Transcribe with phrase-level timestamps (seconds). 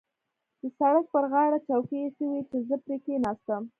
[0.61, 3.63] د سړک پر غاړه چوکۍ اېښې وې چې زه پرې کېناستم.